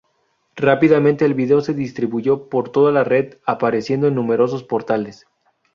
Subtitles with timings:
[0.55, 5.27] Rápidamente, el vídeo se distribuyó por toda la red, apareciendo en numerosos portales.